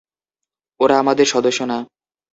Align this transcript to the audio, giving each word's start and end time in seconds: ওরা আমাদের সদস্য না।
ওরা 0.79 0.95
আমাদের 0.99 1.25
সদস্য 1.25 1.59
না। 1.63 1.77